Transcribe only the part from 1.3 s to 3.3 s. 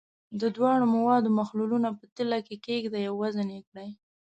محلولونه په تلې کې کیږدئ او